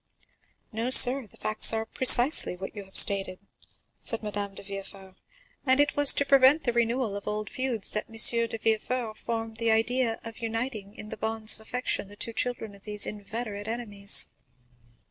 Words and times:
"No, 0.71 0.89
sir, 0.89 1.27
the 1.27 1.37
facts 1.37 1.71
were 1.71 1.85
precisely 1.85 2.55
what 2.57 2.75
you 2.75 2.85
have 2.85 2.97
stated," 2.97 3.37
said 3.99 4.23
Madame 4.23 4.55
de 4.55 4.63
Villefort; 4.63 5.13
"and 5.63 5.79
it 5.79 5.95
was 5.95 6.11
to 6.15 6.25
prevent 6.25 6.63
the 6.63 6.73
renewal 6.73 7.15
of 7.15 7.27
old 7.27 7.51
feuds 7.51 7.91
that 7.91 8.07
M. 8.09 8.47
de 8.47 8.57
Villefort 8.57 9.15
formed 9.15 9.57
the 9.57 9.69
idea 9.69 10.19
of 10.23 10.39
uniting 10.39 10.95
in 10.95 11.09
the 11.09 11.17
bonds 11.17 11.53
of 11.53 11.59
affection 11.59 12.07
the 12.07 12.15
two 12.15 12.33
children 12.33 12.73
of 12.73 12.81
these 12.83 13.05
inveterate 13.05 13.67
enemies." 13.67 14.27